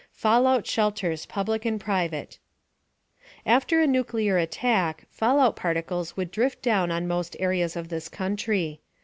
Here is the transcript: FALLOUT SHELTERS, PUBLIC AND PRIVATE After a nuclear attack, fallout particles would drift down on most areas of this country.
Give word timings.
FALLOUT 0.13 0.65
SHELTERS, 0.65 1.27
PUBLIC 1.27 1.63
AND 1.63 1.79
PRIVATE 1.79 2.39
After 3.45 3.79
a 3.81 3.85
nuclear 3.85 4.39
attack, 4.39 5.05
fallout 5.11 5.55
particles 5.55 6.17
would 6.17 6.31
drift 6.31 6.63
down 6.63 6.89
on 6.89 7.07
most 7.07 7.35
areas 7.39 7.75
of 7.75 7.89
this 7.89 8.09
country. 8.09 8.81